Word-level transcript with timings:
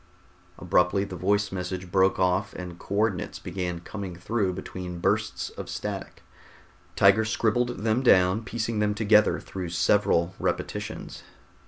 Abruptly 0.57 1.03
the 1.03 1.15
voice 1.15 1.51
message 1.51 1.91
broke 1.91 2.17
off 2.19 2.53
and 2.55 2.79
co 2.79 2.95
ordinates 2.95 3.37
began 3.37 3.81
coming 3.81 4.15
through 4.15 4.51
between 4.51 4.97
bursts 4.99 5.51
of 5.51 5.69
static. 5.69 6.23
Tiger 6.95 7.23
scribbled 7.23 7.83
them 7.83 8.01
down, 8.01 8.43
piecing 8.43 8.79
them 8.79 8.95
together 8.95 9.39
through 9.39 9.69
several 9.69 10.33
repetitions. 10.39 11.21